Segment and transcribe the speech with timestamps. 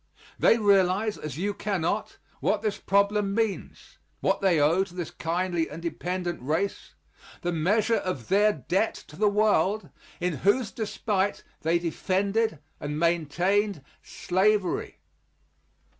[0.39, 5.69] They realize, as you cannot, what this problem means what they owe to this kindly
[5.69, 6.95] and dependent race
[7.43, 13.83] the measure of their debt to the world in whose despite they defended and maintained
[14.01, 14.97] slavery.